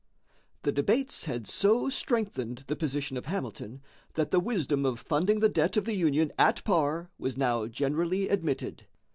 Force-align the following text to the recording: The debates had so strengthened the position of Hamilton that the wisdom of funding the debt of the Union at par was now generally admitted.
The 0.63 0.71
debates 0.71 1.25
had 1.25 1.45
so 1.45 1.87
strengthened 1.91 2.63
the 2.65 2.75
position 2.75 3.17
of 3.17 3.27
Hamilton 3.27 3.83
that 4.15 4.31
the 4.31 4.39
wisdom 4.39 4.83
of 4.83 4.99
funding 4.99 5.41
the 5.41 5.47
debt 5.47 5.77
of 5.77 5.85
the 5.85 5.93
Union 5.93 6.31
at 6.39 6.63
par 6.63 7.11
was 7.19 7.37
now 7.37 7.67
generally 7.67 8.27
admitted. 8.27 8.87